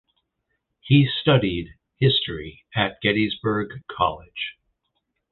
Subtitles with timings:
[0.79, 4.57] He studied history at Gettysburg College.